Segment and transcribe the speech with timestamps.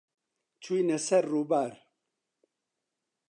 [0.63, 1.73] چووینە سەر ڕووبار.